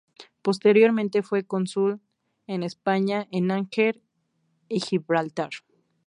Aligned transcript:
Posteriormente 0.41 1.21
fue 1.21 1.45
cónsul 1.45 2.01
de 2.47 2.65
España 2.65 3.27
en 3.29 3.51
Argel 3.51 4.01
y 4.67 4.79
Gibraltar. 4.79 5.51